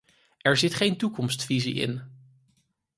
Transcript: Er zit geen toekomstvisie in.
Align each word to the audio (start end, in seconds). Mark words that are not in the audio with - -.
Er 0.41 0.57
zit 0.57 0.73
geen 0.73 0.97
toekomstvisie 0.97 1.73
in. 1.73 2.01